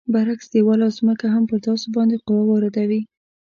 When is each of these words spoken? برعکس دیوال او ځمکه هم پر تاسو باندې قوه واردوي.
برعکس 0.13 0.47
دیوال 0.53 0.79
او 0.85 0.91
ځمکه 0.99 1.27
هم 1.33 1.43
پر 1.49 1.59
تاسو 1.67 1.85
باندې 1.95 2.21
قوه 2.27 2.43
واردوي. 2.47 3.01